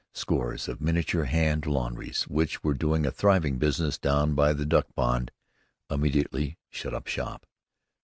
[0.15, 4.87] Scores of miniature hand laundries, which were doing a thriving business down by the duck
[4.95, 5.29] pond,
[5.91, 7.45] immediately shut up shop.